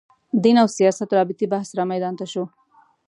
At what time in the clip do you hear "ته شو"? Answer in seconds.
2.19-2.43